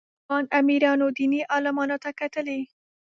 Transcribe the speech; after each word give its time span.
افغان 0.23 0.45
امیرانو 0.59 1.07
دیني 1.17 1.41
عالمانو 1.53 1.97
ته 2.03 2.09
کتلي. 2.19 2.59